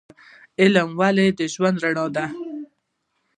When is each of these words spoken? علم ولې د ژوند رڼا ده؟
علم 0.61 0.89
ولې 0.99 1.27
د 1.37 1.39
ژوند 1.53 1.77
رڼا 1.83 2.05
ده؟ 2.15 2.25